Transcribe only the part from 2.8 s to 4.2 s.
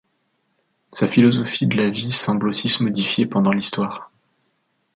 modifier pendant l'histoire.